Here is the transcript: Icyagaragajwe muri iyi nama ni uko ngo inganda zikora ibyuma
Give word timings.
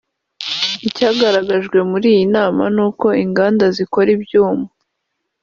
Icyagaragajwe 0.87 1.77
muri 1.89 2.07
iyi 2.15 2.25
nama 2.35 2.63
ni 2.75 2.81
uko 2.87 3.05
ngo 3.07 3.17
inganda 3.23 3.65
zikora 3.75 4.09
ibyuma 4.17 4.65